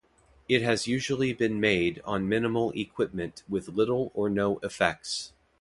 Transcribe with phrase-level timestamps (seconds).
[0.49, 5.31] It has usually been made on minimal equipment with little or no effects.